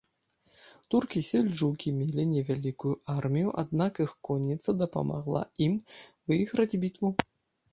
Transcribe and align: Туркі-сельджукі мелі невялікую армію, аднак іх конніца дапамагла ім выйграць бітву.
Туркі-сельджукі 0.93 1.89
мелі 1.97 2.25
невялікую 2.31 2.93
армію, 3.17 3.53
аднак 3.63 3.93
іх 4.07 4.11
конніца 4.31 4.69
дапамагла 4.81 5.41
ім 5.67 5.77
выйграць 6.33 6.75
бітву. 6.87 7.09